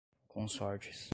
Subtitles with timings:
[0.33, 1.09] consortes